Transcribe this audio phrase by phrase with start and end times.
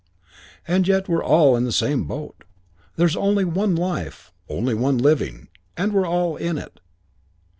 [0.67, 2.43] And yet we're all in the same boat.
[2.95, 6.79] There's only one life only one living and we're all in it.